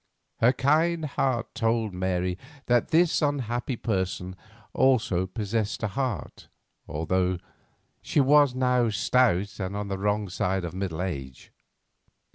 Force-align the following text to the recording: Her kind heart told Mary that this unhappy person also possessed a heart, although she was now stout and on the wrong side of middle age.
Her 0.39 0.51
kind 0.51 1.05
heart 1.05 1.53
told 1.53 1.93
Mary 1.93 2.39
that 2.65 2.87
this 2.87 3.21
unhappy 3.21 3.75
person 3.75 4.35
also 4.73 5.27
possessed 5.27 5.83
a 5.83 5.89
heart, 5.89 6.47
although 6.87 7.37
she 8.01 8.19
was 8.19 8.55
now 8.55 8.89
stout 8.89 9.59
and 9.59 9.75
on 9.77 9.89
the 9.89 9.99
wrong 9.99 10.27
side 10.27 10.65
of 10.65 10.73
middle 10.73 11.03
age. 11.03 11.51